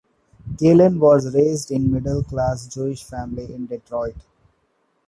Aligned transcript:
Kallen 0.57 0.97
was 0.97 1.31
raised 1.35 1.69
in 1.69 1.85
a 1.85 1.89
middle-class 1.89 2.65
Jewish 2.73 3.03
family 3.03 3.53
in 3.53 3.67
Detroit. 3.67 4.17